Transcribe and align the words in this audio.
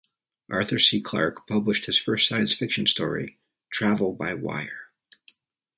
Arthur 0.49 0.79
C. 0.79 0.99
Clarke 0.99 1.45
published 1.45 1.85
his 1.85 1.99
first 1.99 2.27
science 2.27 2.51
fiction 2.55 2.87
story, 2.87 3.37
Travel 3.71 4.13
by 4.13 4.33
Wire! 4.33 4.89